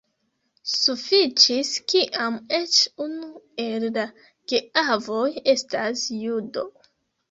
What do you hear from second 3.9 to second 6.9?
la geavoj estas judo.